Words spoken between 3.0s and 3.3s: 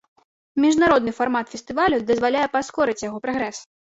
яго